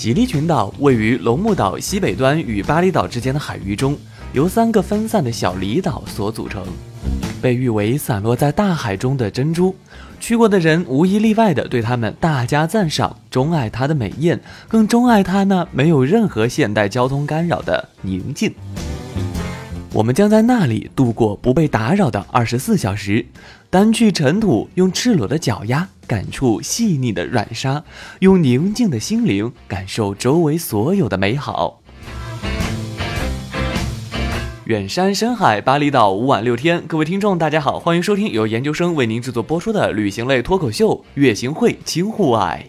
[0.00, 3.94] 吉利群岛位于龙目岛西北端与巴厘岛之间的海域中，
[4.32, 6.64] 由三个分散的小离岛所组成，
[7.42, 9.76] 被誉为散落在大海中的珍珠。
[10.18, 18.54] 去过的人无一例外的对他们大加赞赏，钟爱它的美艳，更钟爱它那没有任何现代交通干扰的宁静。
[19.92, 23.26] 我们将在那里度过不被打扰的二十四小时，
[23.72, 27.82] 掸去尘土，用赤裸的脚丫感触细腻的软沙，
[28.20, 31.82] 用宁静的心灵感受周围所有的美好。
[34.66, 36.84] 远山深海，巴厘岛五晚六天。
[36.86, 42.64] 各位听众，大家好，欢迎收听由研究生为您制作播出的旅行类脱口秀《月行会轻户外》。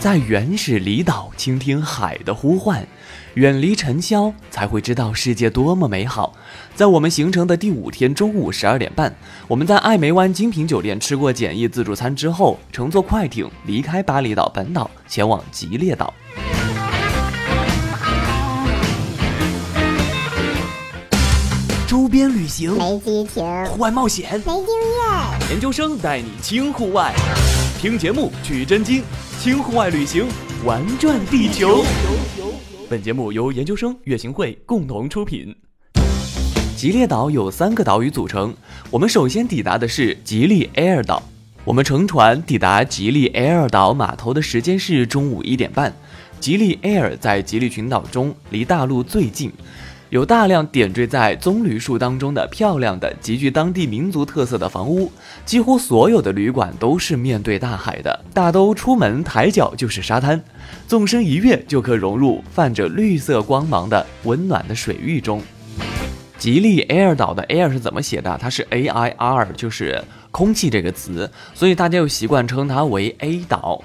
[0.00, 2.86] 在原始离岛倾听海的呼唤。
[3.34, 6.32] 远离尘嚣，才会知道世界多么美好。
[6.74, 9.12] 在我们行程的第五天中午十二点半，
[9.48, 16.14] 我们在艾梅湾精品酒店吃过简易自助餐之后，乘坐快艇离开巴厘岛本岛，前往吉列岛。
[21.88, 27.12] 周边旅行没激情，户外冒险没经验，研究生带你轻户外，
[27.78, 29.04] 听节目取真经，
[29.38, 30.26] 轻户外旅行
[30.64, 31.84] 玩转地球。
[32.90, 35.54] 本节目由研究生月行会共同出品。
[36.74, 38.52] 吉列岛有三个岛屿组成，
[38.90, 41.22] 我们首先抵达的是吉利 Air 岛。
[41.64, 45.94] 我们乘船抵达吉利 Air 岛码头的时间是中午一点半。
[46.40, 49.52] 吉利 Air 在吉利群岛中离大陆最近。
[50.10, 55.12] 有大量点缀在棕榈树当中的漂亮的、极具当地民族特色的房屋，
[55.44, 60.42] 几乎所有的旅馆都是面对大海的，大都出门抬脚就是沙滩，
[60.86, 65.42] 纵身一跃就可融入泛着绿色光芒的温暖的水域中。
[66.38, 68.38] 吉利 Air 岛的 Air 是怎么写的？
[68.40, 73.84] 它是 A I R，就是空气这个词，所以大家又习惯称它为 A 岛。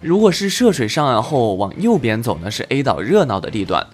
[0.00, 3.86] 如果是涉水上岸后往右边走呢，是 A 岛热闹的地段。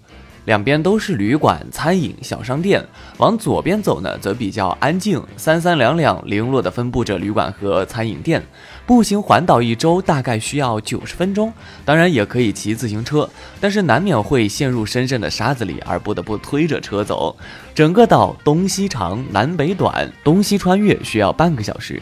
[0.47, 2.83] 两边都是旅馆、餐饮、小商店。
[3.19, 8.43] 往左边走呢，则比较安静，三三两两零落地分布着旅馆和餐饮店。
[8.87, 11.53] 步行环岛一周大概需要九十分钟，
[11.85, 13.29] 当然也可以骑自行车，
[13.61, 17.37] 但是难免会陷入深深的沙子里，而不得不推着车走。
[17.75, 22.01] 整个岛东西长，南北短，东西穿越需要半个小时。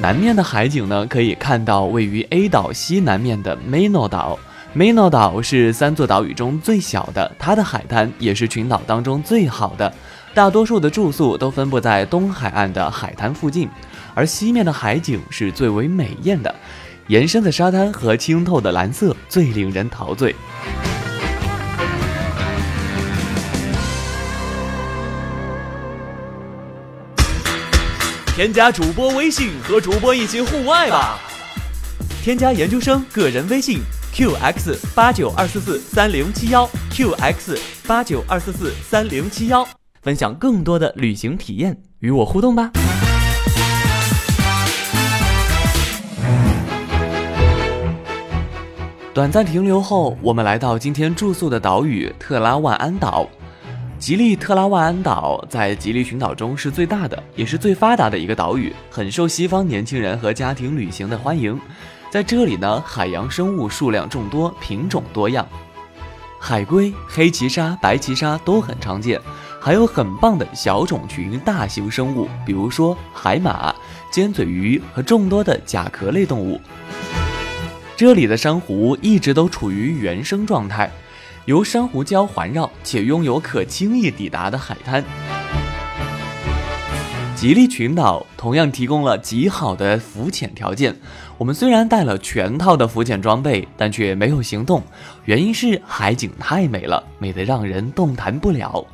[0.00, 4.38] 南面的海景呢，可以看到位于 A 岛西南面的 Mano 岛。
[4.74, 9.92] 梅诺岛是三座岛屿中最小的，它的海滩也是群岛当中最好的。
[10.34, 13.68] 大多数的住宿都分布在东海岸的海滩附近，
[14.14, 16.54] 而西面的海景是最为美艳的，
[17.06, 20.36] 延伸的沙滩和清透的蓝色最令人陶醉。
[28.36, 31.18] 添加主播微信和主播一起户外吧，
[32.22, 33.80] 添加研究生个人微信。
[34.12, 39.66] Qx 八九二四四三零七幺，qx 八九二四四三零七幺，
[40.02, 42.70] 分享更多的旅行体验，与我互动吧。
[49.14, 53.28] 短暂停留后，我们来到今天住宿的岛屿特拉万安岛。
[53.98, 61.58] 吉利特拉万安岛在吉利群岛中是最大的，也是最发达的一个岛屿，很受西方年轻人和家庭旅行的欢迎。
[62.10, 65.46] 在这里呢，海洋生物数量众多，品种多样，
[66.40, 69.20] 海龟、黑鳍鲨、白鳍鲨都很常见，
[69.60, 73.74] 还有很棒的小种群大型生物，比如说海马、
[74.10, 76.58] 尖嘴鱼和众多的甲壳类动物。
[77.94, 80.90] 这里的珊瑚一直都处于原生状态，
[81.44, 85.04] 由珊瑚礁环绕，且拥有可轻易抵达的海滩。
[87.38, 90.92] 吉利群岛同样提供了极好的浮潜条件。
[91.36, 94.82] 我们虽然带了全套的浮潜装备，但却没有行动，
[95.24, 98.84] 原因是海景太美了，美得让人动弹不了。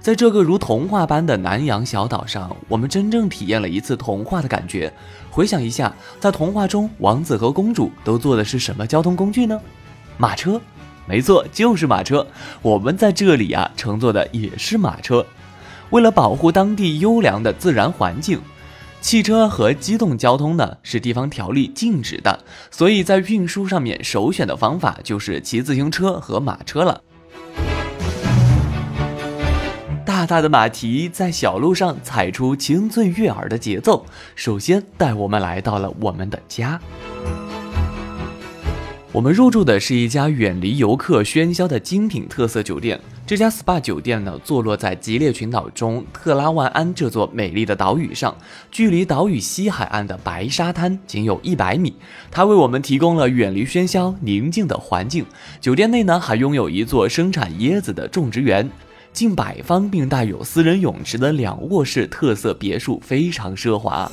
[0.00, 4.92] 在这个如童话般的南洋小岛上，我们真正体验了一次童话的感觉。
[5.30, 9.60] 回想一下，在童话中，王子和公主都坐的是什么交通工具呢？
[10.18, 10.60] 马车，
[11.06, 12.26] 没错，就是马车。
[12.60, 15.24] 我们在这里啊，乘坐的也是马车。
[15.94, 18.40] 为了保护当地优良的自然环境，
[19.00, 22.36] 汽车和机动交通呢是地方条例禁止的，
[22.68, 27.00] 所以在运输上面首选的方法就是骑自行车和马车了。
[30.04, 34.04] 大大的马蹄在小路上踩出清脆悦耳的节奏，
[34.34, 36.80] 首先带我们来到了我们的家。
[39.12, 42.98] 我们入住的是一家远离游客喧嚣的精品特色酒店。
[43.26, 48.36] 这家 SPA 酒店呢，坐落在吉列群岛中特拉万安这座美丽的岛屿上，
[48.70, 51.94] 距离岛屿西海岸的白沙滩仅有一百米。
[52.30, 55.24] 它为我们提供了远离喧嚣、宁静的环境。
[55.58, 58.70] 酒店内呢，还拥有一座生产椰子的种植园，
[59.10, 64.10] 近百方并带有私人泳池的两卧室特色别墅，非常奢华。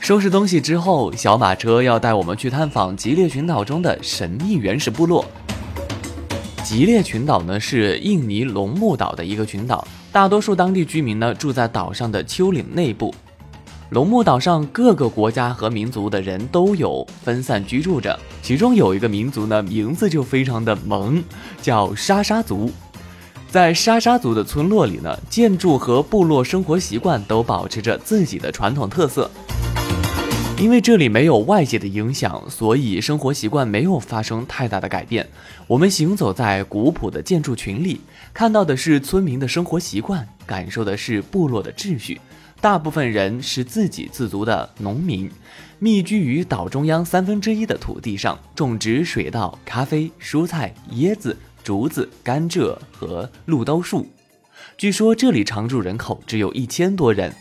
[0.00, 5.22] 收拾东西之后，小马车要带我们去探访吉列群岛中的神秘原始部落。
[6.68, 13.14] 吉列群岛呢是印尼龙目岛的一个群岛，大多数当地居民呢住在岛上的丘陵内部。
[13.88, 21.24] 龙目岛上各个国家和民族的人都有分散居住着，其中有一个民族呢名字就非常的萌，
[21.62, 22.70] 叫沙沙族。
[23.50, 29.30] 在沙沙族的村落里呢，建筑和部落生活习惯都保持着自己的传统特色。
[30.60, 35.24] 因为这里没有外界的影响，所以生活习惯没有发生太大的改变。
[35.68, 38.00] 我们行走在古朴的建筑群里，
[38.34, 42.20] 看到的是村民的生活习惯，感受的是部落的秩序。
[42.60, 45.30] 大部分人是自给自足的农民，
[45.78, 54.04] 密居于岛中央三分之一的土地上，种植水稻、咖啡、蔬菜、椰子、竹子、甘蔗和鹿兜树。
[54.76, 57.32] 据说这里常住人口只有一千多人。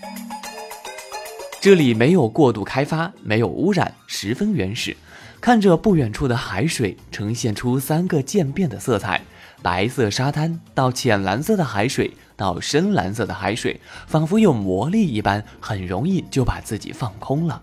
[1.59, 4.95] 这里没有过度开发，没有污染，十分原始。
[5.41, 9.21] 看着不远处的海水，呈现出三个渐变的色彩：
[9.61, 17.61] 白色沙滩到浅蓝色的海水，到深蓝色的海水，仿佛有魔力一般，很容易就把自己放空了。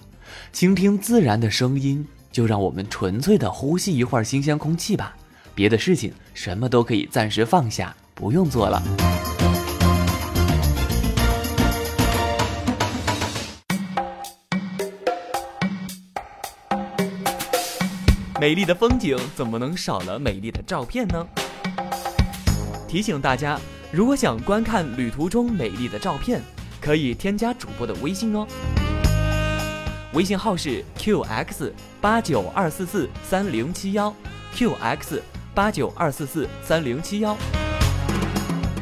[0.53, 5.17] 倾听自然的声音，就让我们纯粹的呼吸一会儿新鲜空气吧。
[5.55, 9.34] 别的事情，什么都可以暂时放下，不用做了。
[18.41, 21.25] 美丽的风景怎么能少了美丽的照片呢？
[22.89, 23.61] 提醒大家，
[23.93, 26.43] 如果想观看旅途中美丽的照片，
[26.81, 28.45] 可以添加主播的微信哦。
[30.15, 34.13] 微信号是 qx 八九二四四三零七幺
[34.55, 35.21] ，qx
[35.55, 37.37] 八九二四四三零七幺。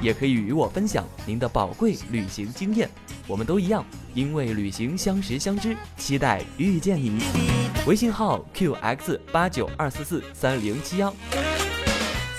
[0.00, 2.90] 也可以与我分享您的宝贵旅行经验，
[3.26, 3.84] 我们都一样，
[4.14, 7.61] 因为旅行相识相知，期待遇见你。
[7.84, 11.12] 微信号 qx 八九二四四三零七幺，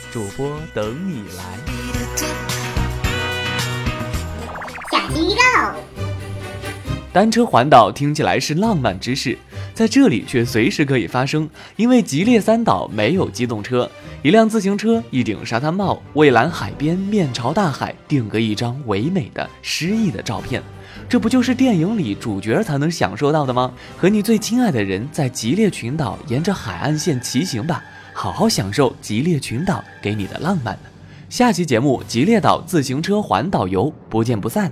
[0.09, 1.43] 主播等你来。
[7.11, 9.37] 单车环岛听起来是浪漫之事。
[9.73, 13.89] 在这里却随时可以发生，因为吉列三岛没有机动车，
[14.21, 20.63] 一辆自行车，一顶沙滩帽，蔚蓝海边，面朝大海，定格一张唯美的诗意的照片，
[21.09, 23.71] 这不就是电影里主角才能享受到的吗？
[23.97, 27.83] 和你最亲爱的人在吉列群岛沿着海岸线骑行吧，
[28.13, 30.77] 好好享受吉列群岛给你的浪漫。
[31.29, 34.71] 下期节目：吉列岛自行车环岛游，不见不散。